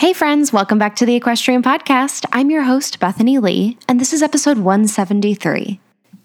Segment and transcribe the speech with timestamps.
[0.00, 2.24] Hey, friends, welcome back to the Equestrian Podcast.
[2.32, 5.78] I'm your host, Bethany Lee, and this is episode 173.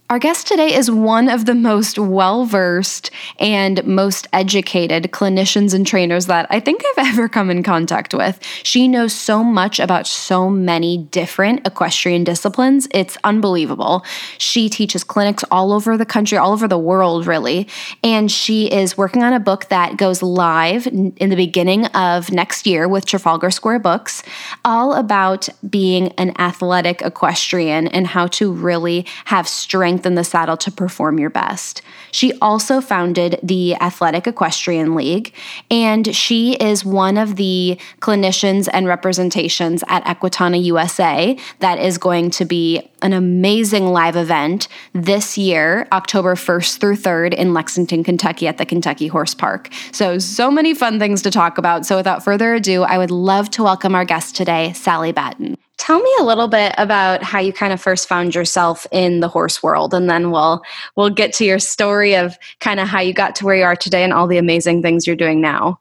[0.08, 3.10] Our guest today is one of the most well versed
[3.40, 8.40] and most educated clinicians and trainers that I think I've ever come in contact with.
[8.62, 12.88] She knows so much about so many different equestrian disciplines.
[12.92, 14.06] It's unbelievable.
[14.38, 17.68] She teaches clinics all over the country, all over the world, really.
[18.04, 22.68] And she is working on a book that goes live in the beginning of next
[22.68, 24.22] year with Trafalgar Square Books,
[24.64, 30.58] all about being an athletic equestrian and how to really have strength strengthen the saddle
[30.58, 31.82] to perform your best.
[32.12, 35.34] She also founded the Athletic Equestrian League,
[35.72, 42.30] and she is one of the clinicians and representations at Equitana USA that is going
[42.32, 48.50] to be an amazing live event this year, October 1st through 3rd in Lexington, Kentucky
[48.50, 49.70] at the Kentucky Horse Park.
[49.94, 51.86] So, so many fun things to talk about.
[51.86, 55.56] So, without further ado, I would love to welcome our guest today, Sally Batton.
[55.86, 59.28] Tell me a little bit about how you kind of first found yourself in the
[59.28, 60.64] horse world and then we'll
[60.96, 63.76] we'll get to your story of kind of how you got to where you are
[63.76, 65.80] today and all the amazing things you're doing now.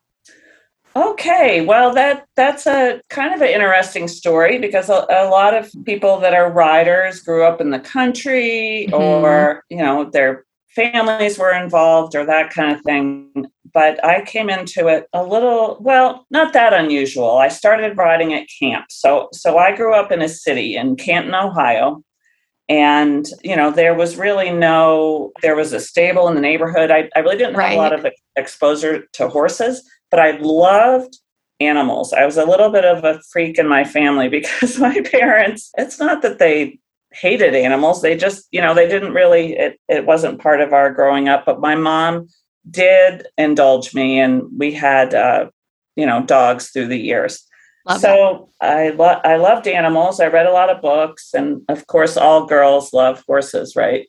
[0.94, 5.72] Okay, well that that's a kind of an interesting story because a, a lot of
[5.86, 8.94] people that are riders grew up in the country mm-hmm.
[8.94, 10.44] or you know their
[10.76, 15.76] families were involved or that kind of thing but I came into it a little
[15.80, 17.36] well, not that unusual.
[17.36, 18.86] I started riding at camp.
[18.90, 22.02] So so I grew up in a city in Canton, Ohio.
[22.68, 26.90] And, you know, there was really no, there was a stable in the neighborhood.
[26.90, 31.18] I, I really didn't have a lot of exposure to horses, but I loved
[31.60, 32.14] animals.
[32.14, 35.98] I was a little bit of a freak in my family because my parents, it's
[35.98, 36.78] not that they
[37.12, 38.00] hated animals.
[38.00, 41.44] They just, you know, they didn't really, it, it wasn't part of our growing up.
[41.44, 42.28] But my mom
[42.70, 45.48] did indulge me, and we had, uh,
[45.96, 47.44] you know, dogs through the years.
[47.86, 50.20] Love so I lo- I loved animals.
[50.20, 54.06] I read a lot of books, and of course, all girls love horses, right?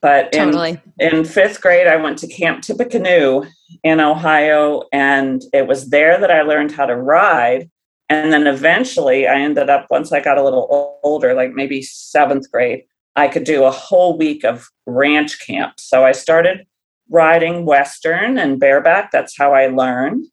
[0.00, 0.80] But totally.
[0.98, 3.44] in, in fifth grade, I went to Camp Tippecanoe
[3.82, 7.68] in Ohio, and it was there that I learned how to ride.
[8.08, 12.50] And then eventually, I ended up once I got a little older, like maybe seventh
[12.50, 12.84] grade,
[13.16, 15.74] I could do a whole week of ranch camp.
[15.78, 16.66] So I started
[17.10, 19.10] riding Western and bareback.
[19.10, 20.26] That's how I learned.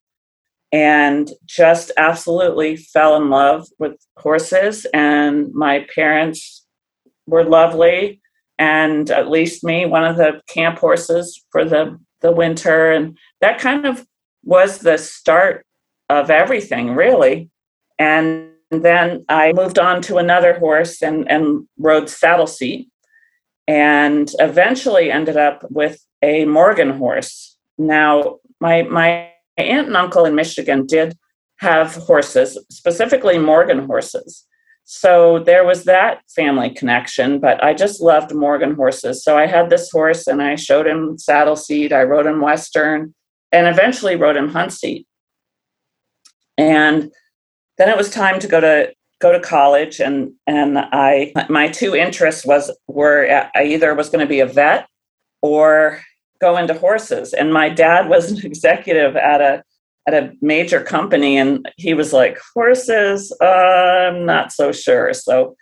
[0.71, 4.85] And just absolutely fell in love with horses.
[4.93, 6.65] And my parents
[7.25, 8.21] were lovely
[8.59, 12.91] and at least me one of the camp horses for the, the winter.
[12.91, 14.05] And that kind of
[14.44, 15.65] was the start
[16.09, 17.49] of everything, really.
[17.99, 22.89] And then I moved on to another horse and, and rode saddle seat
[23.67, 27.57] and eventually ended up with a Morgan horse.
[27.78, 31.17] Now, my my aunt and uncle in Michigan did
[31.59, 34.45] have horses, specifically Morgan horses.
[34.89, 39.22] So there was that family connection, but I just loved Morgan horses.
[39.22, 43.13] So I had this horse and I showed him saddle seat, I rode him Western,
[43.51, 45.06] and eventually rode him hunt seat.
[46.57, 47.11] And
[47.77, 51.95] then it was time to go to go to college and and I my two
[51.95, 54.88] interests was were I either was going to be a vet
[55.42, 56.02] or
[56.40, 57.34] go into horses.
[57.34, 59.64] And my dad was an executive at a
[60.08, 65.56] at a major company, and he was like, "Horses, uh, I'm not so sure." So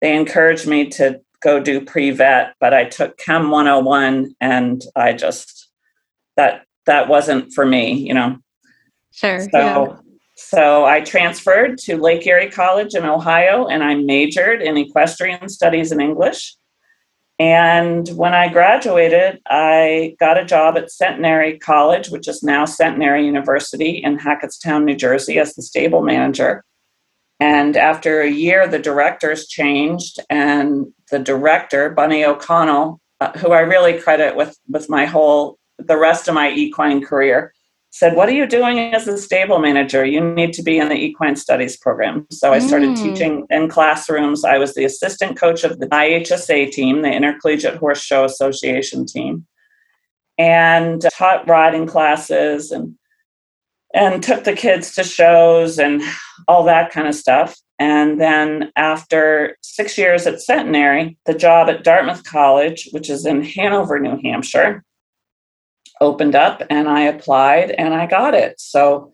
[0.00, 5.14] they encouraged me to go do pre vet, but I took Chem 101, and I
[5.14, 5.68] just
[6.36, 8.36] that that wasn't for me, you know.
[9.12, 9.40] Sure.
[9.40, 9.48] So.
[9.52, 9.96] Yeah.
[10.40, 15.90] So I transferred to Lake Erie College in Ohio and I majored in equestrian studies
[15.90, 16.54] and English.
[17.38, 23.24] And when I graduated, I got a job at Centenary College, which is now Centenary
[23.24, 26.64] University in Hackettstown, New Jersey, as the stable manager.
[27.38, 33.60] And after a year, the directors changed, and the director, Bunny O'Connell, uh, who I
[33.60, 37.52] really credit with with my whole the rest of my equine career,
[37.90, 40.04] said, What are you doing as a stable manager?
[40.04, 42.26] You need to be in the equine studies program.
[42.30, 43.02] So I started mm.
[43.02, 44.44] teaching in classrooms.
[44.44, 49.46] I was the assistant coach of the IHSA team, the Intercollegiate Horse Show Association team,
[50.36, 52.94] and taught riding classes and
[53.94, 56.02] and took the kids to shows and
[56.46, 57.56] all that kind of stuff.
[57.78, 63.42] And then after six years at Centenary, the job at Dartmouth College, which is in
[63.42, 64.84] Hanover, New Hampshire,
[66.00, 68.60] opened up and I applied and I got it.
[68.60, 69.12] So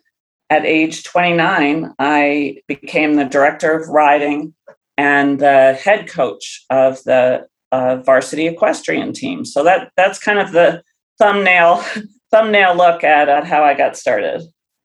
[0.51, 4.55] at age 29, I became the director of riding
[4.97, 9.45] and the head coach of the uh, varsity equestrian team.
[9.45, 10.83] So that that's kind of the
[11.19, 11.85] thumbnail
[12.31, 14.43] thumbnail look at, at how I got started.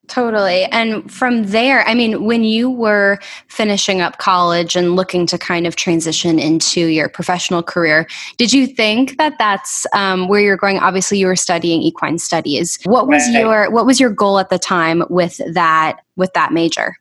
[0.10, 0.64] Totally.
[0.66, 5.68] And from there, I mean, when you were finishing up college and looking to kind
[5.68, 8.08] of transition into your professional career,
[8.38, 10.80] did you think that that's um, where you're going?
[10.80, 12.80] Obviously, you were studying equine studies.
[12.86, 13.40] What was right.
[13.40, 16.96] your What was your goal at the time with that with that major?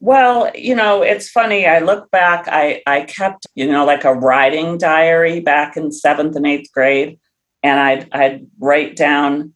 [0.00, 1.66] Well, you know, it's funny.
[1.66, 2.48] I look back.
[2.48, 7.18] I I kept you know like a writing diary back in seventh and eighth grade,
[7.62, 9.54] and I'd I'd write down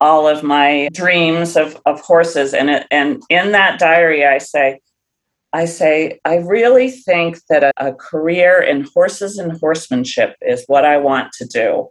[0.00, 2.54] all of my dreams of, of horses.
[2.54, 4.80] And, it, and in that diary, I say,
[5.52, 10.84] I say, I really think that a, a career in horses and horsemanship is what
[10.84, 11.88] I want to do.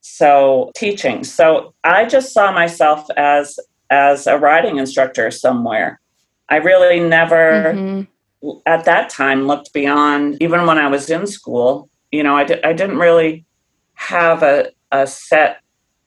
[0.00, 1.24] So teaching.
[1.24, 3.58] So I just saw myself as
[3.90, 6.00] as a riding instructor somewhere.
[6.48, 8.50] I really never mm-hmm.
[8.66, 11.88] at that time looked beyond even when I was in school.
[12.12, 13.44] You know, I, di- I didn't really
[13.94, 15.60] have a, a set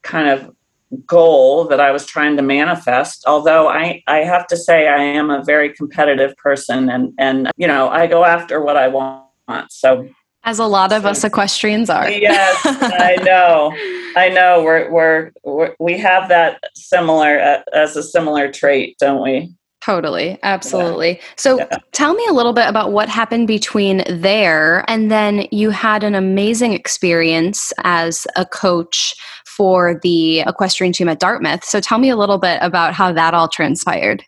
[0.04, 0.56] kind of
[1.06, 3.24] goal that I was trying to manifest.
[3.28, 7.68] Although I, I have to say I am a very competitive person and, and you
[7.68, 9.26] know, I go after what I want.
[9.70, 10.08] So
[10.44, 12.10] as a lot of us equestrians are.
[12.10, 13.74] yes, I know.
[14.16, 19.22] I know we're, we're, we're we have that similar uh, as a similar trait, don't
[19.22, 19.54] we?
[19.82, 20.38] Totally.
[20.44, 21.14] Absolutely.
[21.14, 21.24] Yeah.
[21.38, 21.78] So yeah.
[21.92, 26.14] tell me a little bit about what happened between there and then you had an
[26.14, 29.16] amazing experience as a coach
[29.62, 31.64] for the equestrian team at Dartmouth.
[31.64, 34.26] So tell me a little bit about how that all transpired.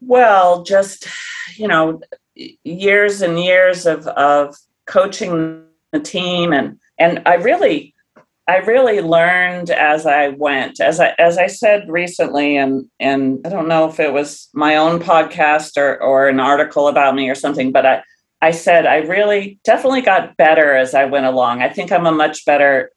[0.00, 1.06] Well, just,
[1.54, 2.00] you know,
[2.34, 4.56] years and years of, of
[4.86, 5.62] coaching
[5.92, 7.94] the team and and I really
[8.48, 10.80] I really learned as I went.
[10.80, 14.76] As I as I said recently, and and I don't know if it was my
[14.76, 18.02] own podcast or or an article about me or something, but I
[18.40, 21.60] I said I really definitely got better as I went along.
[21.60, 22.90] I think I'm a much better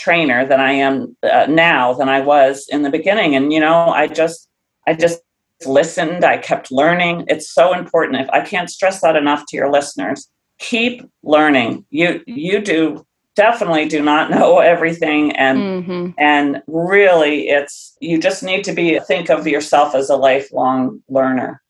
[0.00, 3.36] trainer than I am uh, now than I was in the beginning.
[3.36, 4.48] And you know, I just
[4.86, 5.20] I just
[5.66, 6.24] listened.
[6.24, 7.26] I kept learning.
[7.28, 8.22] It's so important.
[8.22, 11.84] If I can't stress that enough to your listeners, keep learning.
[11.90, 13.06] You you do
[13.36, 16.10] definitely do not know everything and mm-hmm.
[16.18, 21.62] and really it's you just need to be think of yourself as a lifelong learner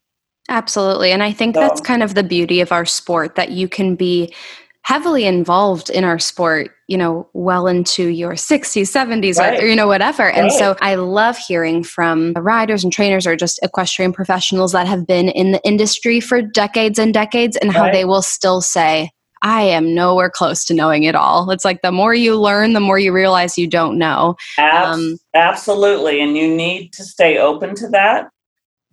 [0.48, 3.68] absolutely and i think so, that's kind of the beauty of our sport that you
[3.68, 4.32] can be
[4.82, 9.62] heavily involved in our sport you know well into your 60s 70s right.
[9.62, 10.36] or you know whatever right.
[10.36, 15.06] and so i love hearing from riders and trainers or just equestrian professionals that have
[15.06, 17.76] been in the industry for decades and decades and right.
[17.76, 19.10] how they will still say
[19.42, 21.50] I am nowhere close to knowing it all.
[21.50, 24.36] It's like the more you learn, the more you realize you don't know.
[24.58, 28.30] Um, Absolutely, and you need to stay open to that,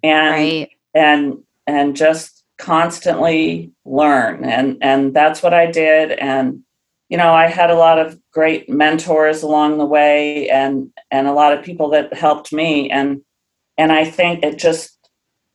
[0.04, 0.70] and right.
[0.94, 6.12] and and just constantly learn, and and that's what I did.
[6.12, 6.62] And
[7.10, 11.34] you know, I had a lot of great mentors along the way, and and a
[11.34, 13.22] lot of people that helped me, and
[13.78, 14.98] and I think it just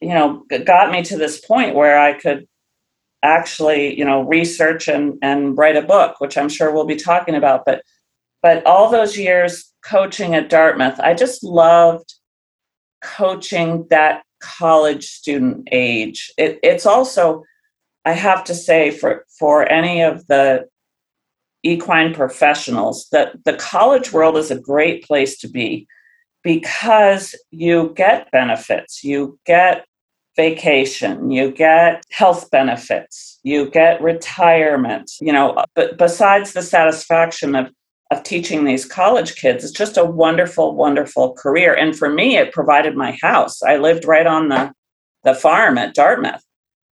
[0.00, 2.46] you know got me to this point where I could
[3.22, 7.34] actually you know research and and write a book which i'm sure we'll be talking
[7.34, 7.64] about.
[7.64, 7.82] But
[8.42, 12.14] but all those years coaching at dartmouth i just loved
[13.02, 16.32] coaching that college student age.
[16.36, 17.42] It, it's also
[18.04, 20.66] i have to say for for any of the
[21.62, 25.86] equine professionals that the college world is a great place to be
[26.42, 29.04] because you get benefits.
[29.04, 29.86] You get
[30.36, 37.70] vacation, you get health benefits, you get retirement, you know, but besides the satisfaction of
[38.12, 41.74] of teaching these college kids, it's just a wonderful, wonderful career.
[41.74, 43.62] And for me, it provided my house.
[43.62, 44.72] I lived right on the,
[45.24, 46.44] the farm at Dartmouth.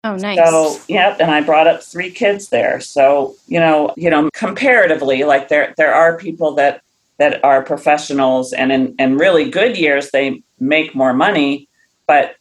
[0.05, 0.39] Oh, nice.
[0.39, 2.81] So, yep, and I brought up three kids there.
[2.81, 6.83] So, you know, you know, comparatively, like there there are people that
[7.19, 11.69] that are professionals and in, in really good years they make more money,
[12.09, 12.35] but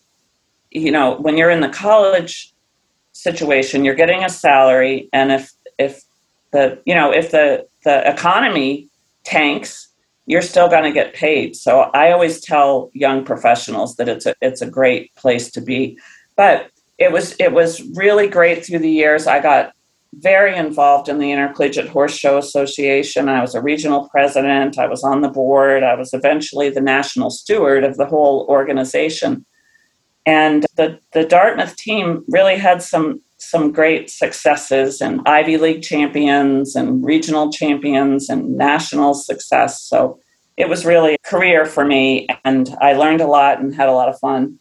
[0.71, 2.51] you know, when you're in the college
[3.11, 6.03] situation, you're getting a salary, and if if
[6.51, 8.89] the you know if the the economy
[9.23, 9.89] tanks,
[10.25, 11.55] you're still going to get paid.
[11.55, 15.97] So I always tell young professionals that it's a it's a great place to be.
[16.35, 19.27] But it was it was really great through the years.
[19.27, 19.73] I got
[20.15, 23.29] very involved in the Intercollegiate Horse Show Association.
[23.29, 24.77] I was a regional president.
[24.77, 25.83] I was on the board.
[25.83, 29.45] I was eventually the national steward of the whole organization
[30.25, 36.75] And the, the Dartmouth team really had some some great successes and Ivy League champions
[36.75, 39.81] and regional champions and national success.
[39.81, 40.19] So
[40.57, 43.93] it was really a career for me and I learned a lot and had a
[43.93, 44.59] lot of fun.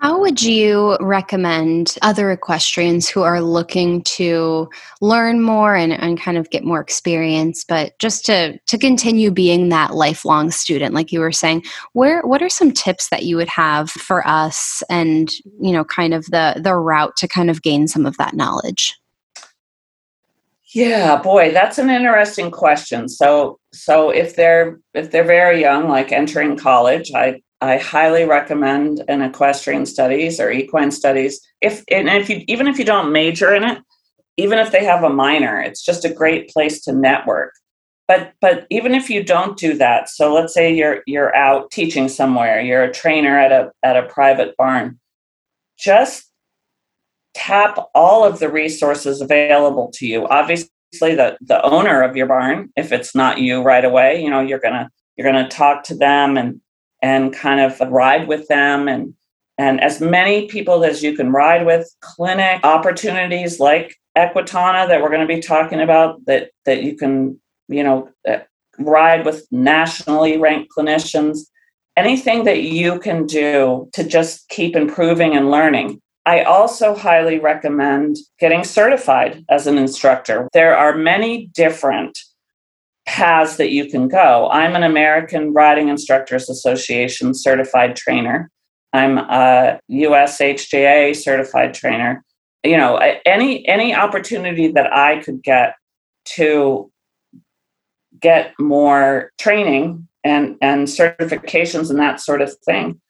[0.00, 4.68] How would you recommend other equestrians who are looking to
[5.00, 9.70] learn more and, and kind of get more experience, but just to to continue being
[9.70, 13.48] that lifelong student, like you were saying, where what are some tips that you would
[13.48, 17.88] have for us and you know, kind of the the route to kind of gain
[17.88, 18.94] some of that knowledge?
[20.74, 23.08] Yeah, boy, that's an interesting question.
[23.08, 29.02] So so if they're if they're very young, like entering college, I I highly recommend
[29.08, 31.40] an equestrian studies or equine studies.
[31.60, 33.78] If and if you even if you don't major in it,
[34.36, 37.52] even if they have a minor, it's just a great place to network.
[38.08, 42.08] But but even if you don't do that, so let's say you're you're out teaching
[42.08, 45.00] somewhere, you're a trainer at a at a private barn,
[45.78, 46.30] just
[47.34, 50.26] tap all of the resources available to you.
[50.28, 50.70] Obviously,
[51.00, 54.60] the the owner of your barn, if it's not you right away, you know you're
[54.60, 56.60] gonna you're gonna talk to them and
[57.02, 58.88] and kind of ride with them.
[58.88, 59.14] And
[59.58, 65.08] and as many people as you can ride with clinic opportunities like equitana that we're
[65.08, 67.38] going to be talking about that that you can
[67.68, 68.38] you know uh,
[68.78, 71.40] ride with nationally ranked clinicians.
[71.96, 76.00] Anything that you can do to just keep improving and learning.
[76.26, 80.48] I also highly recommend getting certified as an instructor.
[80.52, 82.18] There are many different
[83.06, 84.48] paths that you can go.
[84.50, 88.50] I'm an American Riding Instructors Association certified trainer.
[88.92, 92.24] I'm a USHJA certified trainer.
[92.64, 95.76] You know, any any opportunity that I could get
[96.36, 96.90] to
[98.20, 103.00] get more training and and certifications and that sort of thing,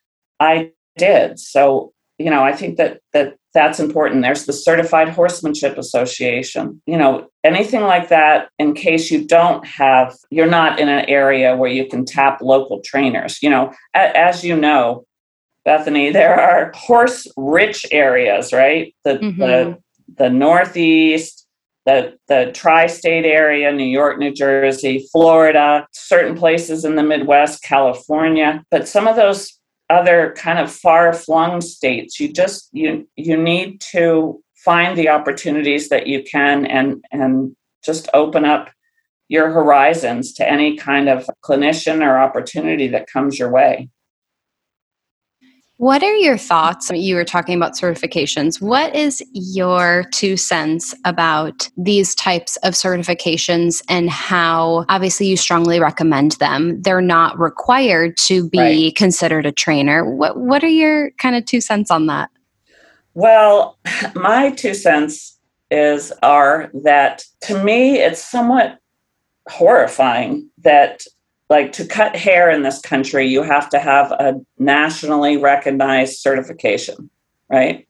[0.41, 1.39] I did.
[1.39, 4.23] So, you know, I think that that that's important.
[4.23, 6.81] There's the Certified Horsemanship Association.
[6.87, 11.57] You know, anything like that in case you don't have, you're not in an area
[11.57, 13.43] where you can tap local trainers.
[13.43, 15.05] You know, as you know,
[15.65, 18.95] Bethany, there are horse rich areas, right?
[19.05, 19.41] The, mm-hmm.
[19.41, 19.79] the,
[20.17, 21.47] the Northeast,
[21.87, 27.63] the, the tri state area, New York, New Jersey, Florida, certain places in the Midwest,
[27.63, 28.65] California.
[28.71, 29.59] But some of those
[29.89, 32.19] other kind of far flung states.
[32.19, 38.09] You just you you need to find the opportunities that you can and and just
[38.15, 38.71] open up
[39.29, 43.89] your horizons to any kind of clinician or opportunity that comes your way
[45.79, 46.91] what are your thoughts?
[46.91, 48.63] You were talking about certifications.
[48.63, 55.79] What is your two cents about these types of certifications and how obviously you strongly
[55.79, 56.81] recommend them?
[56.81, 58.97] They're not required to be right.
[58.97, 60.11] considered a trainer.
[60.11, 62.31] What what are your kind of two cents on that?
[63.13, 63.79] Well,
[64.15, 65.39] my two cents
[65.71, 68.79] is are that to me it's somewhat
[69.49, 71.03] horrifying that
[71.49, 77.09] like to cut hair in this country, you have to have a nationally recognized certification,
[77.49, 77.87] right?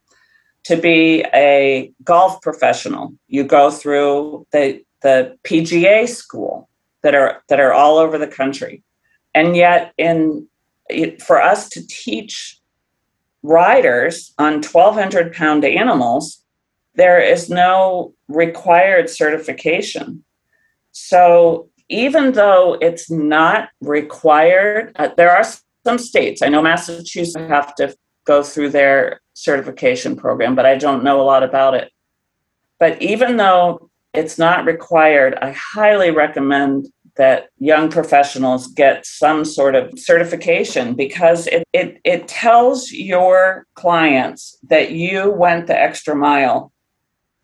[0.64, 6.68] To be a golf professional, you go through the the PGA school
[7.02, 8.82] that are that are all over the country,
[9.34, 10.48] and yet in
[11.24, 12.60] for us to teach
[13.42, 16.42] riders on 1,200 pound animals,
[16.94, 20.24] there is no required certification.
[20.92, 25.44] So even though it's not required, uh, there are
[25.84, 31.04] some states, I know Massachusetts have to go through their certification program, but I don't
[31.04, 31.92] know a lot about it.
[32.78, 39.74] But even though it's not required, I highly recommend that young professionals get some sort
[39.74, 46.72] of certification because it, it, it tells your clients that you went the extra mile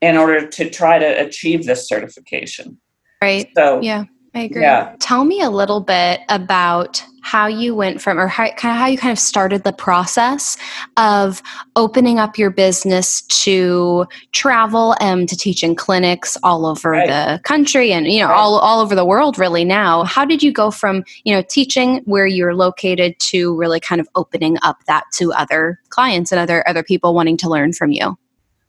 [0.02, 2.78] in order to try to achieve this certification.
[3.22, 3.48] Right.
[3.56, 4.04] So, yeah.
[4.34, 4.62] I agree.
[4.62, 4.96] Yeah.
[4.98, 8.86] Tell me a little bit about how you went from, or how, kind of how
[8.86, 10.56] you kind of started the process
[10.96, 11.42] of
[11.76, 17.06] opening up your business to travel and to teach in clinics all over right.
[17.06, 18.36] the country and you know right.
[18.36, 20.02] all all over the world really now.
[20.04, 24.08] How did you go from you know teaching where you're located to really kind of
[24.14, 28.16] opening up that to other clients and other other people wanting to learn from you?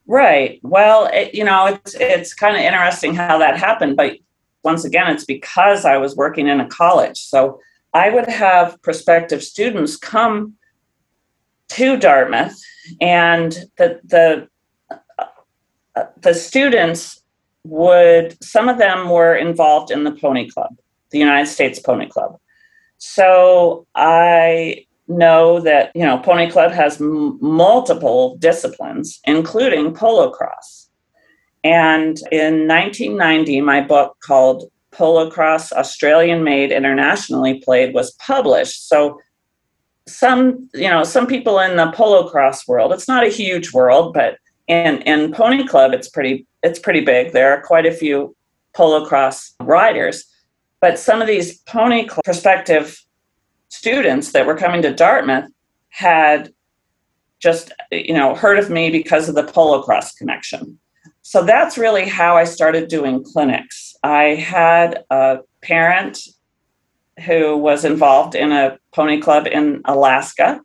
[0.05, 0.59] Right.
[0.63, 4.17] Well, it, you know, it's it's kind of interesting how that happened, but
[4.63, 7.17] once again, it's because I was working in a college.
[7.17, 7.59] So
[7.93, 10.53] I would have prospective students come
[11.69, 12.59] to Dartmouth,
[13.01, 14.47] and the the
[16.21, 17.21] the students
[17.63, 20.75] would some of them were involved in the Pony Club,
[21.11, 22.37] the United States Pony Club.
[22.97, 30.82] So I know that you know Pony Club has m- multiple disciplines, including polocrosse.
[31.63, 38.87] And in 1990, my book called Polocrosse Australian Made Internationally Played was published.
[38.87, 39.19] So
[40.07, 44.37] some, you know, some people in the polocrosse world, it's not a huge world, but
[44.67, 47.33] in in Pony Club, it's pretty it's pretty big.
[47.33, 48.35] There are quite a few
[48.75, 50.25] polocrosse riders,
[50.79, 52.99] but some of these pony prospective
[53.69, 55.49] students that were coming to Dartmouth
[55.89, 56.53] had
[57.39, 60.79] just you know heard of me because of the polocrosse connection.
[61.23, 63.95] So that's really how I started doing clinics.
[64.03, 66.19] I had a parent
[67.25, 70.61] who was involved in a pony club in Alaska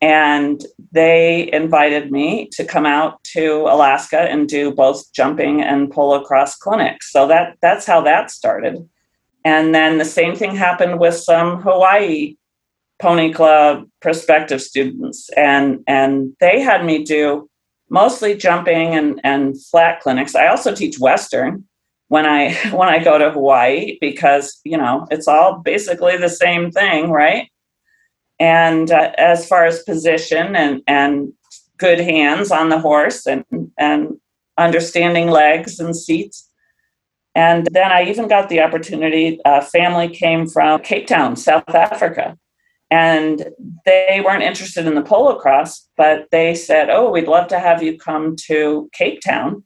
[0.00, 6.58] and they invited me to come out to Alaska and do both jumping and polocrosse
[6.58, 7.12] clinics.
[7.12, 8.88] So that that's how that started.
[9.44, 12.36] And then the same thing happened with some Hawaii
[13.00, 15.28] Pony Club prospective students.
[15.36, 17.48] And, and they had me do
[17.92, 20.34] mostly jumping and, and flat clinics.
[20.34, 21.64] I also teach Western
[22.08, 26.72] when I when I go to Hawaii because you know it's all basically the same
[26.72, 27.48] thing, right?
[28.40, 31.32] And uh, as far as position and and
[31.76, 33.44] good hands on the horse and
[33.78, 34.14] and
[34.58, 36.48] understanding legs and seats,
[37.34, 42.38] and then I even got the opportunity, a family came from Cape Town, South Africa.
[42.92, 43.46] And
[43.86, 47.96] they weren't interested in the polocrosse, but they said, Oh, we'd love to have you
[47.96, 49.64] come to Cape Town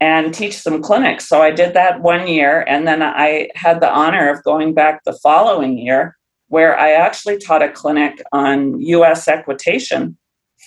[0.00, 1.26] and teach some clinics.
[1.26, 2.66] So I did that one year.
[2.68, 7.38] And then I had the honor of going back the following year, where I actually
[7.38, 10.18] taught a clinic on US equitation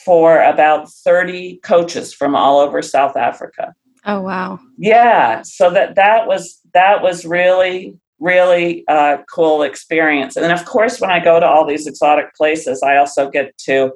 [0.03, 3.75] for about 30 coaches from all over South Africa.
[4.07, 4.59] Oh wow.
[4.79, 10.37] Yeah, so that that was that was really really uh, cool experience.
[10.37, 13.57] And then of course when I go to all these exotic places, I also get
[13.65, 13.91] to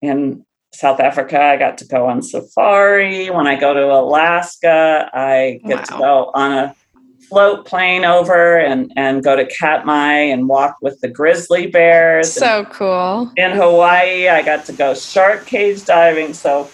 [0.00, 3.30] in South Africa, I got to go on safari.
[3.30, 5.84] When I go to Alaska, I get wow.
[5.84, 6.76] to go on a
[7.28, 12.32] float plane over and, and go to Katmai and walk with the grizzly bears.
[12.32, 13.32] So and cool.
[13.36, 16.34] In Hawaii, I got to go shark cage diving.
[16.34, 16.68] So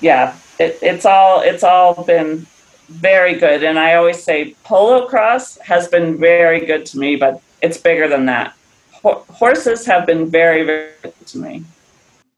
[0.00, 2.46] yeah, it, it's all it's all been
[2.90, 3.62] very good.
[3.62, 8.26] And I always say polocrosse has been very good to me, but it's bigger than
[8.26, 8.54] that.
[9.02, 11.64] Ho- horses have been very, very good to me.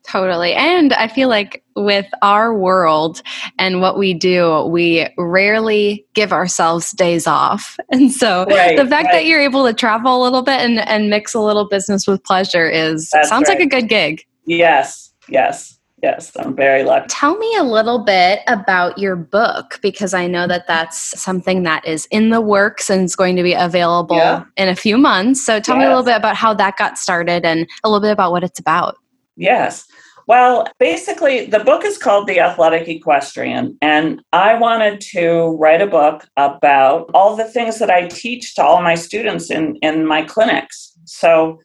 [0.04, 0.52] Totally.
[0.54, 3.22] And I feel like with our world
[3.58, 7.78] and what we do, we rarely give ourselves days off.
[7.92, 9.12] And so right, the fact right.
[9.12, 12.24] that you're able to travel a little bit and, and mix a little business with
[12.24, 13.58] pleasure is That's sounds right.
[13.58, 14.24] like a good gig.
[14.46, 15.12] Yes.
[15.28, 15.78] Yes.
[16.02, 17.06] Yes, I'm very lucky.
[17.08, 21.86] Tell me a little bit about your book because I know that that's something that
[21.86, 24.44] is in the works and is going to be available yeah.
[24.56, 25.46] in a few months.
[25.46, 25.82] So tell yes.
[25.82, 28.42] me a little bit about how that got started and a little bit about what
[28.42, 28.96] it's about.
[29.36, 29.86] Yes.
[30.26, 35.86] Well, basically, the book is called The Athletic Equestrian, and I wanted to write a
[35.86, 40.22] book about all the things that I teach to all my students in, in my
[40.22, 40.92] clinics.
[41.04, 41.60] So,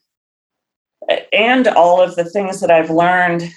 [1.32, 3.52] and all of the things that I've learned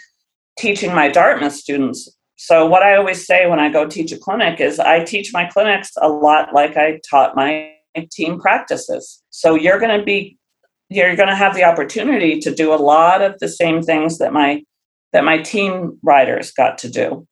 [0.60, 2.08] teaching my Dartmouth students.
[2.36, 5.46] So, what I always say when I go teach a clinic is I teach my
[5.46, 7.72] clinics a lot like I taught my
[8.12, 9.22] team practices.
[9.30, 10.38] So, you're going to be
[10.90, 14.32] you're going to have the opportunity to do a lot of the same things that
[14.32, 14.62] my
[15.12, 17.26] that my team riders got to do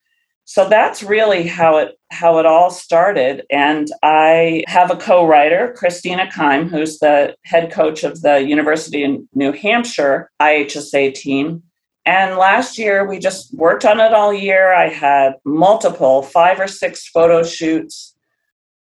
[0.49, 6.29] so that's really how it how it all started and i have a co-writer christina
[6.35, 11.63] keim who's the head coach of the university in new hampshire ihsa team
[12.09, 14.73] and last year we just worked on it all year.
[14.73, 18.15] I had multiple five or six photo shoots.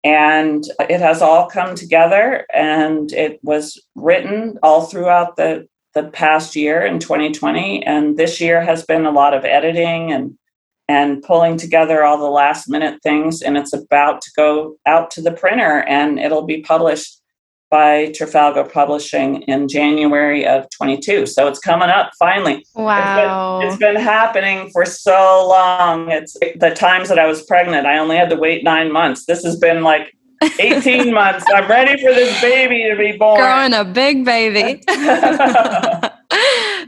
[0.04, 6.54] And it has all come together and it was written all throughout the the past
[6.54, 10.38] year in 2020 and this year has been a lot of editing and
[10.86, 13.42] and pulling together all the last minute things.
[13.42, 17.20] And it's about to go out to the printer and it'll be published
[17.70, 21.26] by Trafalgar Publishing in January of 22.
[21.26, 22.64] So it's coming up finally.
[22.74, 23.60] Wow.
[23.60, 26.10] It's been, it's been, happening for so long.
[26.10, 29.26] It's the times that I was pregnant, I only had to wait nine months.
[29.26, 30.16] This has been like
[30.60, 31.44] 18 months.
[31.52, 33.40] I'm ready for this baby to be born.
[33.40, 34.82] Growing a big baby.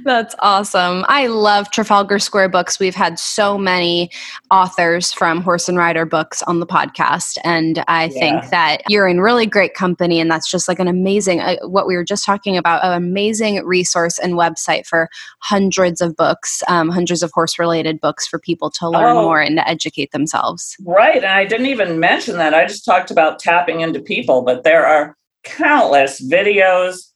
[0.05, 1.05] That's awesome.
[1.09, 2.79] I love Trafalgar Square books.
[2.79, 4.11] We've had so many
[4.51, 7.39] authors from Horse and Rider books on the podcast.
[7.45, 8.21] And I yeah.
[8.21, 10.21] think that you're in really great company.
[10.21, 13.65] And that's just like an amazing, uh, what we were just talking about, an amazing
[13.65, 15.09] resource and website for
[15.41, 19.41] hundreds of books, um, hundreds of horse related books for people to learn oh, more
[19.41, 20.77] and to educate themselves.
[20.85, 21.17] Right.
[21.17, 22.55] And I didn't even mention that.
[22.55, 27.08] I just talked about tapping into people, but there are countless videos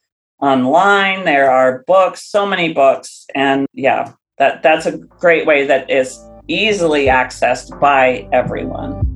[0.42, 1.24] online.
[1.24, 6.18] There are books, so many books, and yeah, that that's a great way that is
[6.48, 9.11] easily accessed by everyone.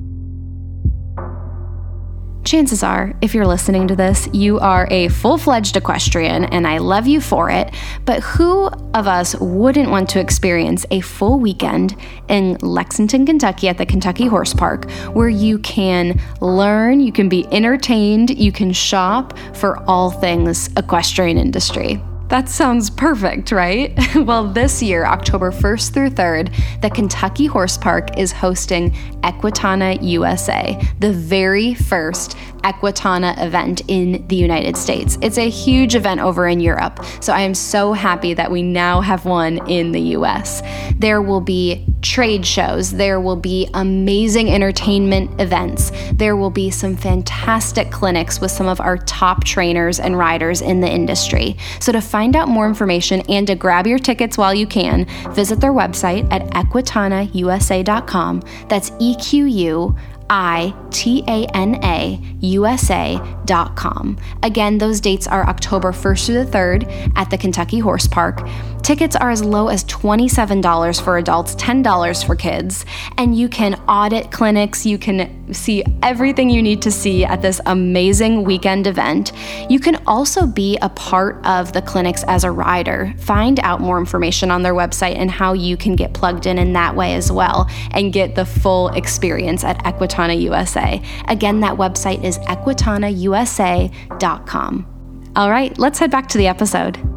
[2.47, 6.77] Chances are, if you're listening to this, you are a full fledged equestrian, and I
[6.77, 7.73] love you for it.
[8.05, 11.97] But who of us wouldn't want to experience a full weekend
[12.29, 17.45] in Lexington, Kentucky at the Kentucky Horse Park where you can learn, you can be
[17.47, 22.01] entertained, you can shop for all things equestrian industry?
[22.29, 23.97] That sounds perfect, right?
[24.15, 30.77] well, this year, October 1st through 3rd, the Kentucky Horse Park is hosting Equitana USA,
[30.99, 35.17] the very first Equitana event in the United States.
[35.21, 39.01] It's a huge event over in Europe, so I am so happy that we now
[39.01, 40.61] have one in the US.
[40.97, 46.95] There will be trade shows, there will be amazing entertainment events, there will be some
[46.95, 51.57] fantastic clinics with some of our top trainers and riders in the industry.
[51.79, 55.59] So, to find out more information and to grab your tickets while you can, visit
[55.59, 58.41] their website at equitanausa.com.
[58.67, 59.95] That's E Q U
[60.29, 64.17] I T A N A USA dot com.
[64.43, 68.47] Again, those dates are October 1st through the 3rd at the Kentucky Horse Park.
[68.81, 72.85] Tickets are as low as $27 for adults, $10 for kids,
[73.17, 77.59] and you can audit clinics, you can see everything you need to see at this
[77.65, 79.31] amazing weekend event.
[79.69, 83.13] You can also be a part of the clinics as a rider.
[83.17, 86.73] Find out more information on their website and how you can get plugged in in
[86.73, 91.01] that way as well and get the full experience at Equitana USA.
[91.27, 94.93] Again, that website is equitanausa.com.
[95.35, 97.16] All right, let's head back to the episode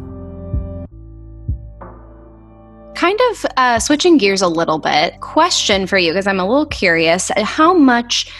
[3.01, 6.67] kind of uh, switching gears a little bit, question for you because I'm a little
[6.67, 7.31] curious.
[7.35, 8.31] How much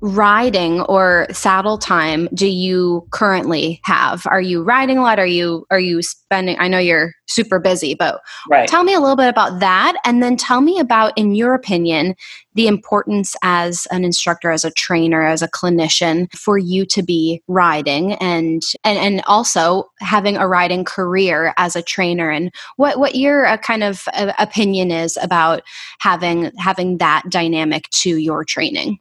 [0.00, 4.26] riding or saddle time do you currently have?
[4.26, 5.18] Are you riding a lot?
[5.18, 8.68] Are you are you spending i know you're super busy but right.
[8.68, 12.14] tell me a little bit about that and then tell me about in your opinion
[12.54, 17.42] the importance as an instructor as a trainer as a clinician for you to be
[17.46, 23.14] riding and and and also having a riding career as a trainer and what what
[23.14, 25.62] your uh, kind of uh, opinion is about
[26.00, 28.98] having having that dynamic to your training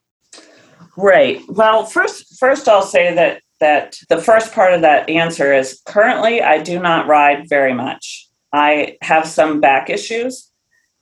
[0.97, 1.41] Right.
[1.49, 6.41] Well, first, first I'll say that that the first part of that answer is currently
[6.41, 8.27] I do not ride very much.
[8.51, 10.51] I have some back issues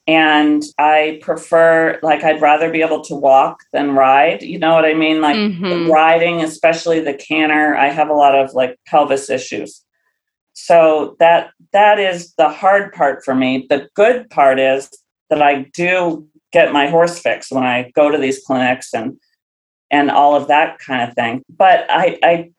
[0.05, 4.41] and I prefer like I'd rather be able to walk than ride.
[4.41, 5.21] You know what I mean?
[5.21, 5.89] Like mm-hmm.
[5.89, 9.83] riding, especially the canter, I have a lot of like pelvis issues.
[10.53, 13.65] So that that is the hard part for me.
[13.69, 14.89] The good part is
[15.29, 19.17] that I do get my horse fixed when I go to these clinics and
[19.93, 21.43] and all of that kind of thing.
[21.47, 22.49] But I, I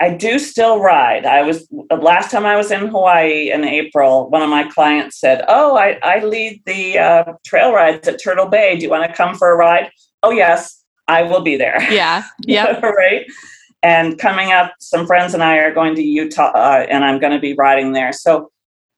[0.00, 1.26] I do still ride.
[1.26, 4.30] I was last time I was in Hawaii in April.
[4.30, 8.46] One of my clients said, "Oh, I, I lead the uh, trail rides at Turtle
[8.46, 8.76] Bay.
[8.76, 9.90] Do you want to come for a ride?"
[10.22, 11.82] Oh, yes, I will be there.
[11.90, 13.26] Yeah, yeah, right.
[13.82, 17.32] And coming up, some friends and I are going to Utah, uh, and I'm going
[17.32, 18.12] to be riding there.
[18.12, 18.52] So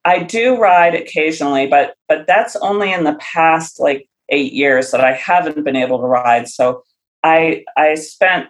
[0.05, 5.01] I do ride occasionally, but but that's only in the past like eight years that
[5.01, 6.49] I haven't been able to ride.
[6.49, 6.83] So
[7.27, 8.49] I I spent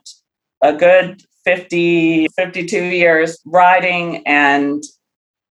[0.62, 4.82] a good 50 52 years riding and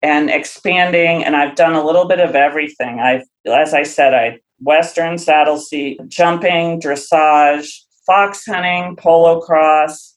[0.03, 2.99] and expanding and I've done a little bit of everything.
[2.99, 7.69] I've as I said I western saddle seat, jumping, dressage,
[8.07, 10.15] fox hunting, polocrosse,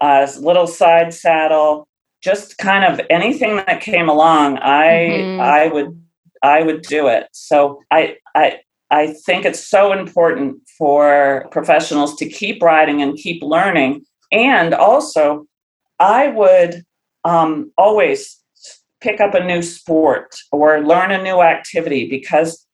[0.00, 1.88] uh, little side saddle,
[2.22, 5.40] just kind of anything that came along, I mm-hmm.
[5.40, 6.00] I would
[6.42, 7.26] I would do it.
[7.32, 13.42] So I I I think it's so important for professionals to keep riding and keep
[13.42, 14.04] learning.
[14.30, 15.46] And also,
[15.98, 16.84] I would
[17.24, 18.40] um, always
[19.00, 22.66] pick up a new sport or learn a new activity because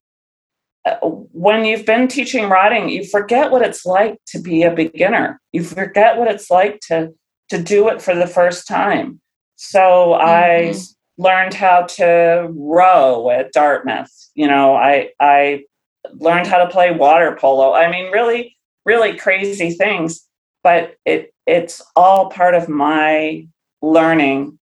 [0.85, 5.39] uh, when you've been teaching riding, you forget what it's like to be a beginner.
[5.51, 7.09] You forget what it's like to
[7.49, 9.21] to do it for the first time.
[9.55, 10.25] So mm-hmm.
[10.25, 10.73] I
[11.17, 14.11] learned how to row at Dartmouth.
[14.35, 15.63] You know, I I
[16.11, 17.73] learned how to play water polo.
[17.73, 20.27] I mean, really, really crazy things.
[20.63, 23.47] But it it's all part of my
[23.81, 24.57] learning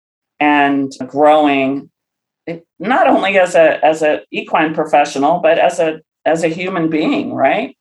[0.40, 1.90] and growing,
[2.78, 7.32] not only as a as a equine professional, but as a as a human being,
[7.32, 7.76] right?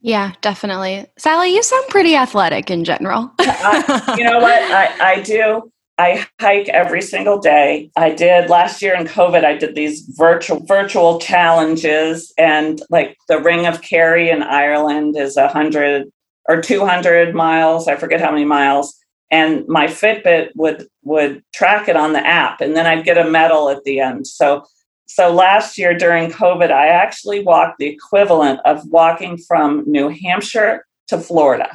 [0.00, 1.06] Yeah, definitely.
[1.18, 3.30] Sally, you sound pretty athletic in general.
[3.38, 4.62] You know what?
[4.72, 5.70] I, I do.
[6.00, 7.90] I hike every single day.
[7.94, 13.38] I did last year in COVID, I did these virtual virtual challenges and like the
[13.38, 16.10] Ring of Kerry in Ireland is a hundred
[16.48, 17.86] or 200 miles.
[17.86, 18.96] I forget how many miles.
[19.30, 23.30] and my Fitbit would would track it on the app, and then I'd get a
[23.30, 24.26] medal at the end.
[24.26, 24.64] So
[25.06, 30.86] so last year during COVID, I actually walked the equivalent of walking from New Hampshire
[31.08, 31.70] to Florida.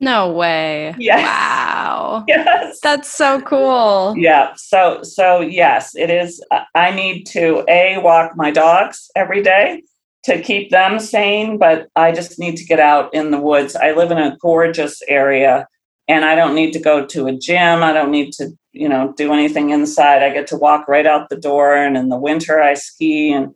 [0.00, 0.94] No way.
[0.98, 1.24] Yes.
[1.24, 2.24] Wow.
[2.28, 2.78] Yes.
[2.82, 4.14] That's so cool.
[4.16, 4.52] Yeah.
[4.56, 9.82] So so yes, it is uh, I need to a walk my dogs every day
[10.24, 13.74] to keep them sane, but I just need to get out in the woods.
[13.74, 15.66] I live in a gorgeous area
[16.06, 17.82] and I don't need to go to a gym.
[17.82, 20.22] I don't need to, you know, do anything inside.
[20.22, 23.54] I get to walk right out the door and in the winter I ski and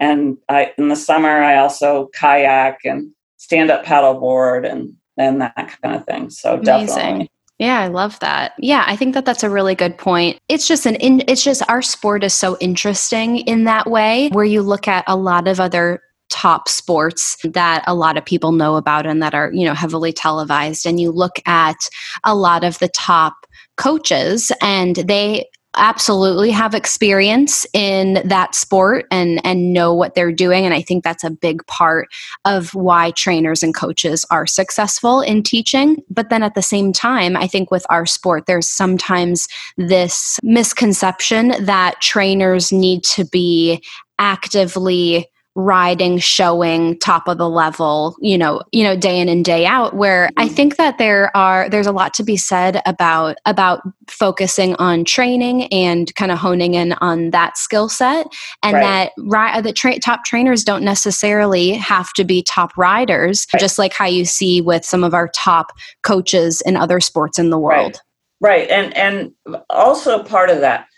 [0.00, 5.78] and I in the summer I also kayak and stand up paddleboard and and that
[5.82, 6.30] kind of thing.
[6.30, 6.86] So Amazing.
[6.86, 7.30] definitely.
[7.58, 8.54] Yeah, I love that.
[8.58, 10.40] Yeah, I think that that's a really good point.
[10.48, 14.44] It's just an in, it's just our sport is so interesting in that way where
[14.44, 18.74] you look at a lot of other top sports that a lot of people know
[18.74, 21.76] about and that are, you know, heavily televised and you look at
[22.24, 23.46] a lot of the top
[23.76, 25.44] coaches and they
[25.76, 30.64] absolutely have experience in that sport and and know what they're doing.
[30.64, 32.08] And i think that's a big part
[32.44, 36.02] of why trainers and coaches are successful in teaching.
[36.10, 41.64] But then at the same time i think with our sport there's sometimes this misconception
[41.64, 43.82] that trainers need to be
[44.18, 49.64] actively riding showing top of the level you know you know day in and day
[49.64, 50.54] out where i mm-hmm.
[50.54, 55.66] think that there are there's a lot to be said about about focusing on training
[55.66, 58.26] and kind of honing in on that skill set
[58.64, 59.12] and right.
[59.16, 63.60] that the tra- top trainers don't necessarily have to be top riders right.
[63.60, 65.68] just like how you see with some of our top
[66.02, 68.00] coaches in other sports in the world
[68.40, 68.70] right, right.
[68.70, 69.32] and and
[69.70, 70.88] also part of that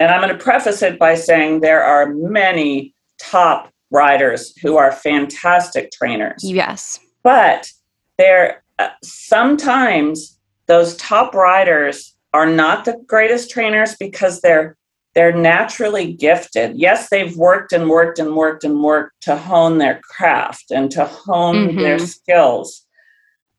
[0.00, 4.90] and i'm going to preface it by saying there are many top riders who are
[4.90, 6.42] fantastic trainers.
[6.42, 6.98] Yes.
[7.22, 7.70] But
[8.18, 14.76] there uh, sometimes those top riders are not the greatest trainers because they're
[15.14, 16.76] they're naturally gifted.
[16.76, 21.04] Yes, they've worked and worked and worked and worked to hone their craft and to
[21.04, 21.78] hone mm-hmm.
[21.78, 22.86] their skills.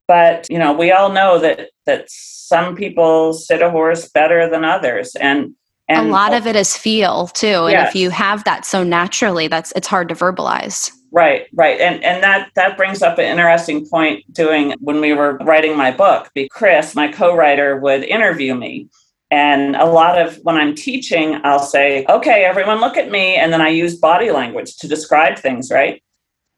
[0.08, 4.66] But, you know, we all know that that some people sit a horse better than
[4.66, 5.54] others and
[6.00, 7.66] and a lot of it is feel too.
[7.66, 7.90] And yes.
[7.90, 10.92] if you have that so naturally, that's it's hard to verbalize.
[11.12, 11.80] Right, right.
[11.80, 15.92] And and that that brings up an interesting point doing when we were writing my
[15.92, 18.90] book, Chris, my co-writer, would interview me.
[19.30, 23.36] And a lot of when I'm teaching, I'll say, okay, everyone look at me.
[23.36, 26.04] And then I use body language to describe things, right?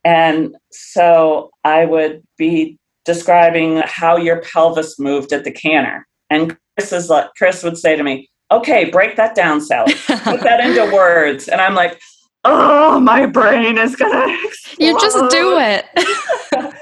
[0.04, 6.06] And so I would be describing how your pelvis moved at the canter.
[6.30, 9.94] And Chris is like, Chris would say to me, okay, break that down, Sally.
[9.94, 11.48] Put that into words.
[11.48, 12.02] And I'm like,
[12.44, 14.62] oh, my brain is gonna explode.
[14.80, 15.86] You just do it.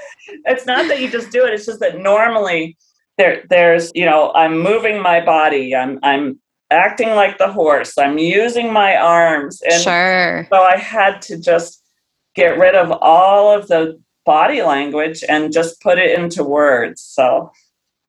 [0.46, 1.54] it's not that you just do it.
[1.54, 2.76] It's just that normally
[3.18, 5.76] there, there's, you know, I'm moving my body.
[5.76, 7.96] I'm, I'm acting like the horse.
[7.96, 9.62] I'm using my arms.
[9.62, 10.46] And sure.
[10.50, 11.82] So I had to just
[12.34, 17.00] get rid of all of the body language and just put it into words.
[17.00, 17.52] So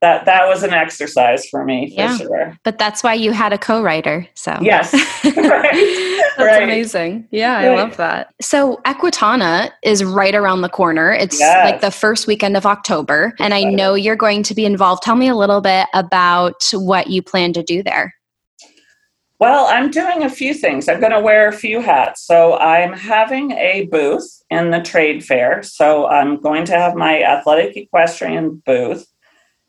[0.02, 2.18] that that was an exercise for me for yeah.
[2.18, 2.58] sure.
[2.64, 4.28] But that's why you had a co-writer.
[4.34, 5.34] So yes, right.
[5.34, 6.64] that's right.
[6.64, 7.28] amazing.
[7.32, 7.66] Yeah, right.
[7.66, 8.34] I love that.
[8.42, 11.12] So Equitana is right around the corner.
[11.12, 11.72] It's yes.
[11.72, 15.04] like the first weekend of October, and I know you're going to be involved.
[15.04, 18.14] Tell me a little bit about what you plan to do there.
[19.38, 20.88] Well, I'm doing a few things.
[20.88, 22.26] I'm going to wear a few hats.
[22.26, 25.62] So I'm having a booth in the trade fair.
[25.62, 29.06] So I'm going to have my athletic equestrian booth.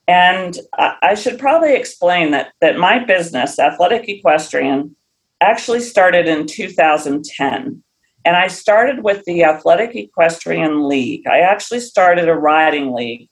[0.09, 4.95] And I should probably explain that that my business, Athletic Equestrian,
[5.41, 7.83] actually started in 2010.
[8.25, 11.27] And I started with the Athletic Equestrian League.
[11.27, 13.29] I actually started a riding league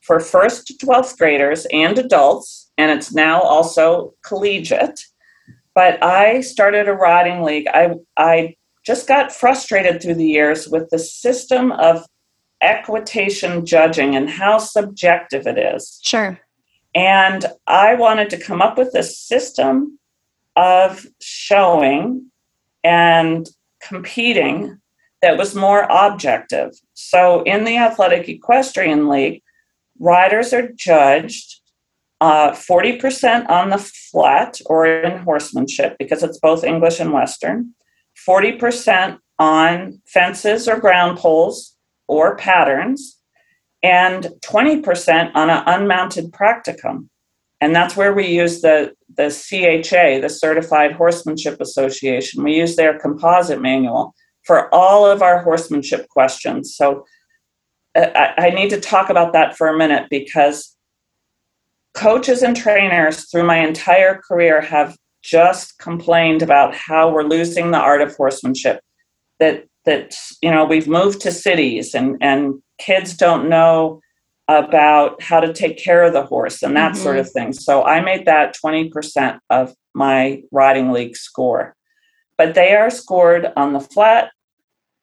[0.00, 5.00] for first to 12th graders and adults, and it's now also collegiate.
[5.74, 7.66] But I started a riding league.
[7.68, 12.04] I, I just got frustrated through the years with the system of
[12.62, 16.00] equitation judging and how subjective it is.
[16.02, 16.38] Sure.
[16.94, 19.98] And I wanted to come up with a system
[20.56, 22.30] of showing
[22.84, 23.48] and
[23.82, 24.78] competing
[25.22, 26.72] that was more objective.
[26.94, 29.42] So in the Athletic Equestrian League,
[29.98, 31.60] riders are judged
[32.20, 37.74] uh, 40% on the flat or in horsemanship because it's both English and Western,
[38.28, 41.71] 40% on fences or ground poles,
[42.08, 43.18] or patterns,
[43.82, 47.08] and 20% on an unmounted practicum.
[47.60, 52.42] And that's where we use the, the CHA, the Certified Horsemanship Association.
[52.42, 56.74] We use their composite manual for all of our horsemanship questions.
[56.76, 57.04] So
[57.94, 60.76] uh, I, I need to talk about that for a minute because
[61.94, 67.78] coaches and trainers through my entire career have just complained about how we're losing the
[67.78, 68.80] art of horsemanship.
[69.38, 74.00] That that you know we've moved to cities and and kids don't know
[74.48, 77.02] about how to take care of the horse and that mm-hmm.
[77.02, 77.52] sort of thing.
[77.52, 81.74] So I made that 20% of my riding league score.
[82.36, 84.32] But they are scored on the flat.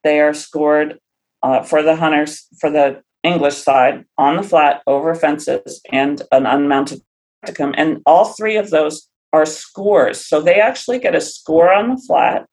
[0.03, 0.99] They are scored
[1.41, 6.45] uh, for the hunters for the English side on the flat over fences and an
[6.45, 7.01] unmounted
[7.43, 7.73] practicum.
[7.77, 10.25] And all three of those are scores.
[10.25, 12.45] So they actually get a score on the flat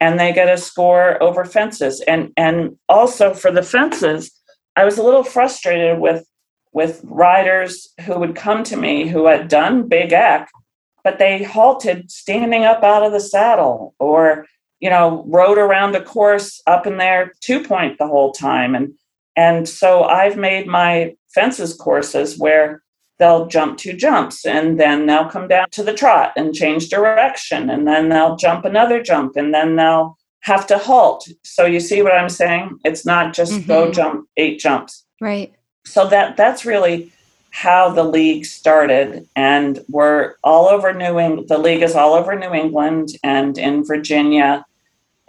[0.00, 2.00] and they get a score over fences.
[2.02, 4.30] And and also for the fences,
[4.76, 6.26] I was a little frustrated with
[6.72, 10.46] with riders who would come to me who had done big eq,
[11.02, 14.46] but they halted standing up out of the saddle or
[14.80, 18.94] you know rode around a course up in their two point the whole time and
[19.36, 22.82] and so i've made my fences courses where
[23.20, 27.70] they'll jump two jumps and then they'll come down to the trot and change direction
[27.70, 31.28] and then they'll jump another jump and then they'll have to halt.
[31.44, 32.80] So you see what I'm saying?
[32.82, 33.68] It's not just mm-hmm.
[33.68, 35.04] go jump eight jumps.
[35.20, 35.54] Right.
[35.84, 37.12] So that that's really
[37.52, 41.48] how the league started and we're all over New England.
[41.48, 44.64] The league is all over New England and in Virginia.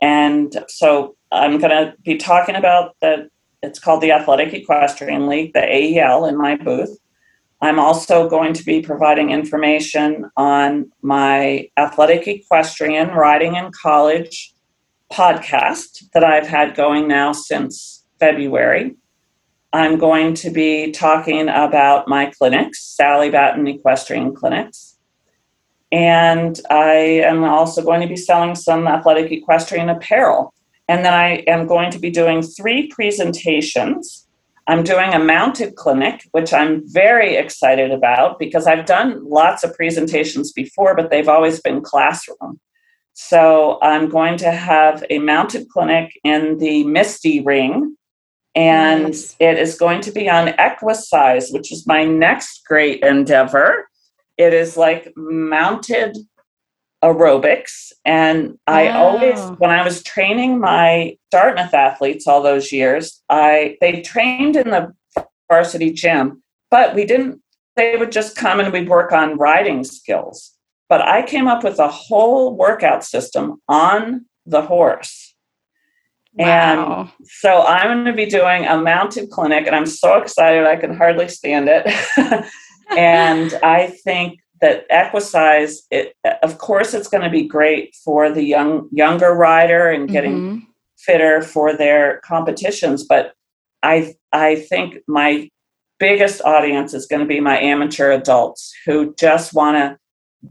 [0.01, 3.29] And so I'm going to be talking about the
[3.63, 6.97] it's called the Athletic Equestrian League, the AEL in my booth.
[7.61, 14.53] I'm also going to be providing information on my athletic equestrian riding in college
[15.11, 18.95] podcast that I've had going now since February.
[19.73, 24.97] I'm going to be talking about my clinics, Sally Batton Equestrian Clinics.
[25.91, 30.53] And I am also going to be selling some athletic equestrian apparel.
[30.87, 34.20] And then I am going to be doing three presentations.
[34.71, 39.75] I'm doing a mounted clinic, which I'm very excited about because I've done lots of
[39.75, 42.57] presentations before, but they've always been classroom.
[43.11, 47.97] So I'm going to have a mounted clinic in the Misty Ring,
[48.55, 49.35] and nice.
[49.41, 53.89] it is going to be on Equisize, which is my next great endeavor.
[54.37, 56.15] It is like mounted
[57.03, 57.91] aerobics.
[58.05, 59.55] And I always, oh.
[59.57, 64.93] when I was training my Dartmouth athletes all those years, I they trained in the
[65.49, 67.41] varsity gym, but we didn't,
[67.75, 70.51] they would just come and we'd work on riding skills.
[70.89, 75.35] But I came up with a whole workout system on the horse.
[76.33, 77.01] Wow.
[77.01, 80.77] And so I'm going to be doing a mounted clinic, and I'm so excited I
[80.77, 81.87] can hardly stand it.
[82.97, 88.43] and I think that Equisize, it, of course, it's going to be great for the
[88.43, 90.59] young younger rider and getting mm-hmm.
[90.97, 93.03] fitter for their competitions.
[93.03, 93.33] But
[93.83, 95.49] I I think my
[95.99, 99.97] biggest audience is going to be my amateur adults who just want to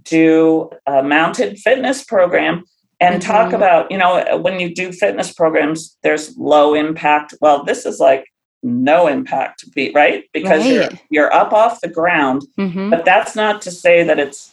[0.05, 2.64] do a mounted fitness program
[3.01, 3.33] and mm-hmm.
[3.33, 7.99] talk about you know when you do fitness programs there's low impact well this is
[7.99, 8.25] like
[8.62, 10.73] no impact right because right.
[10.73, 12.90] You're, you're up off the ground mm-hmm.
[12.90, 14.53] but that's not to say that it's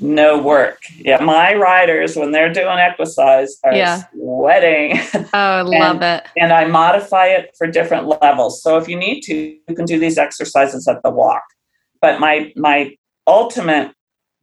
[0.00, 4.02] no work yeah my riders when they're doing exercise are yeah.
[4.12, 8.88] sweating oh I love and, it and i modify it for different levels so if
[8.88, 11.44] you need to you can do these exercises at the walk
[12.00, 13.94] but my my ultimate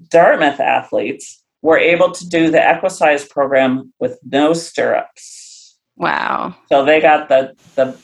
[0.09, 5.77] Dartmouth athletes were able to do the Equisize program with no stirrups.
[5.95, 6.55] Wow.
[6.69, 7.97] So they got the the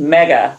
[0.00, 0.58] mega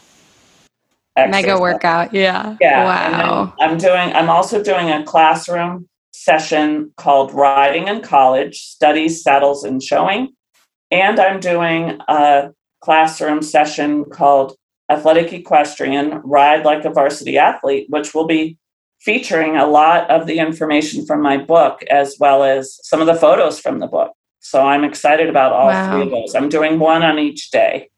[1.15, 1.43] exercise.
[1.43, 2.13] mega workout.
[2.13, 2.58] Yeah.
[2.62, 2.84] Yeah.
[2.86, 3.54] Wow.
[3.60, 9.82] I'm doing I'm also doing a classroom session called Riding in College, Studies, Saddles and
[9.82, 10.30] Showing.
[10.91, 12.51] And I'm doing a
[12.82, 14.56] classroom session called
[14.89, 18.58] Athletic Equestrian, Ride Like a Varsity Athlete, which will be
[18.99, 23.15] featuring a lot of the information from my book as well as some of the
[23.15, 24.12] photos from the book.
[24.41, 25.91] So I'm excited about all wow.
[25.91, 26.36] three of those.
[26.36, 27.89] I'm doing one on each day.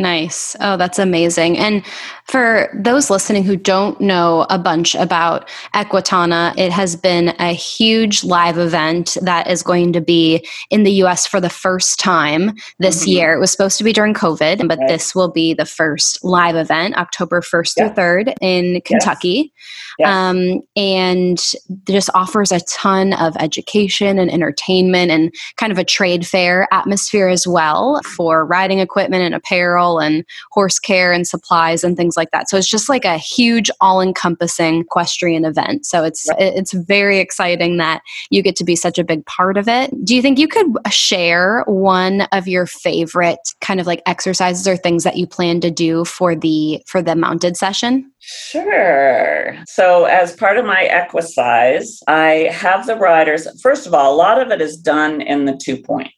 [0.00, 0.56] Nice.
[0.60, 1.58] Oh, that's amazing.
[1.58, 1.84] And
[2.24, 8.24] for those listening who don't know a bunch about Equitana, it has been a huge
[8.24, 13.02] live event that is going to be in the US for the first time this
[13.02, 13.10] mm-hmm.
[13.10, 13.34] year.
[13.34, 14.88] It was supposed to be during COVID, but right.
[14.88, 17.88] this will be the first live event, October 1st yeah.
[17.88, 19.52] through 3rd in Kentucky.
[19.98, 19.98] Yes.
[19.98, 20.08] Yes.
[20.08, 21.38] Um, and
[21.86, 27.28] just offers a ton of education and entertainment and kind of a trade fair atmosphere
[27.28, 32.16] as well for riding equipment and apparel apparel and horse care and supplies and things
[32.16, 32.48] like that.
[32.48, 35.86] So it's just like a huge all encompassing equestrian event.
[35.86, 39.68] So it's, it's very exciting that you get to be such a big part of
[39.68, 39.90] it.
[40.04, 44.66] Do you think you could uh, share one of your favorite kind of like exercises
[44.66, 48.10] or things that you plan to do for the, for the mounted session?
[48.22, 49.56] Sure.
[49.66, 53.48] So, as part of my Equisize, I have the riders.
[53.62, 56.10] First of all, a lot of it is done in the two point.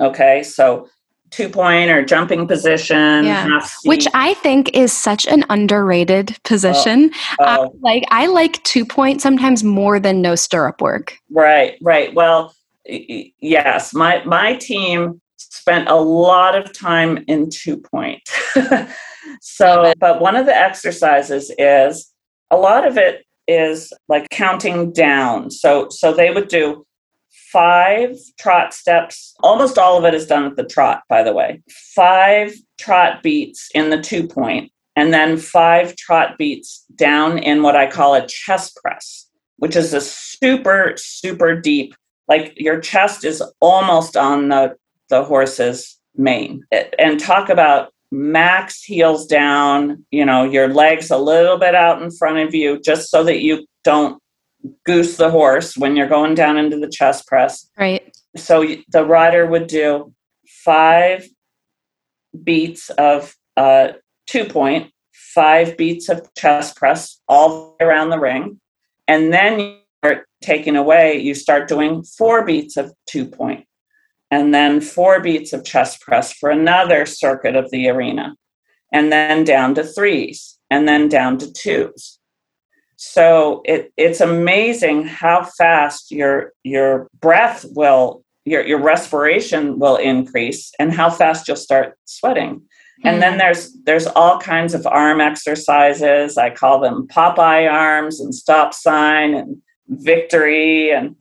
[0.00, 0.42] Okay.
[0.42, 0.88] So,
[1.30, 3.24] two point or jumping position.
[3.24, 3.66] Yeah.
[3.84, 7.10] Which I think is such an underrated position.
[7.38, 7.44] Oh, oh.
[7.44, 11.18] I, like, I like two point sometimes more than no stirrup work.
[11.30, 11.78] Right.
[11.82, 12.14] Right.
[12.14, 12.54] Well,
[12.86, 13.92] yes.
[13.92, 18.22] My, my team spent a lot of time in two point.
[19.40, 22.12] So, but one of the exercises is
[22.50, 25.50] a lot of it is like counting down.
[25.50, 26.86] So, so they would do
[27.52, 29.34] five trot steps.
[29.40, 31.62] Almost all of it is done at the trot, by the way.
[31.94, 37.76] Five trot beats in the two point, and then five trot beats down in what
[37.76, 41.94] I call a chest press, which is a super, super deep,
[42.28, 44.76] like your chest is almost on the,
[45.08, 46.64] the horse's mane.
[46.98, 52.10] And talk about max heels down, you know, your legs a little bit out in
[52.10, 54.20] front of you, just so that you don't
[54.84, 57.68] goose the horse when you're going down into the chest press.
[57.78, 58.16] Right.
[58.36, 60.12] So the rider would do
[60.64, 61.26] five
[62.44, 63.92] beats of uh,
[64.26, 68.60] two point, five beats of chest press all around the ring.
[69.08, 73.66] And then you start taking away, you start doing four beats of two point
[74.30, 78.34] and then four beats of chest press for another circuit of the arena,
[78.92, 82.18] and then down to threes, and then down to twos.
[82.96, 90.72] So it, it's amazing how fast your your breath will your your respiration will increase
[90.78, 92.54] and how fast you'll start sweating.
[92.56, 93.08] Mm-hmm.
[93.08, 93.38] And then hmm.
[93.38, 96.38] there's there's all kinds of arm exercises.
[96.38, 101.16] I call them Popeye arms and stop sign and victory and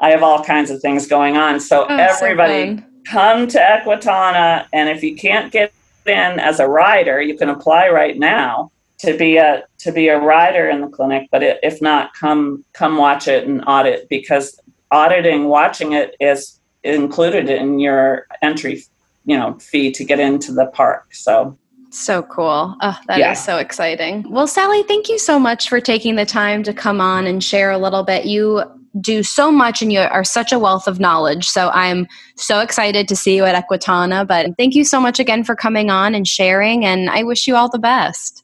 [0.00, 1.60] I have all kinds of things going on.
[1.60, 5.72] So oh, everybody so come to Equitana, and if you can't get
[6.06, 10.18] in as a rider, you can apply right now to be a to be a
[10.18, 11.28] rider in the clinic.
[11.30, 14.58] But if not, come come watch it and audit because
[14.90, 18.82] auditing, watching it is included in your entry,
[19.24, 21.14] you know, fee to get into the park.
[21.14, 21.58] So
[21.90, 22.76] so cool.
[22.80, 23.32] Oh, that yeah.
[23.32, 24.28] is so exciting.
[24.28, 27.70] Well, Sally, thank you so much for taking the time to come on and share
[27.70, 28.24] a little bit.
[28.24, 28.64] You
[29.00, 31.48] do so much and you are such a wealth of knowledge.
[31.48, 34.26] So I'm so excited to see you at Equitana.
[34.26, 36.84] But thank you so much again for coming on and sharing.
[36.84, 38.43] And I wish you all the best.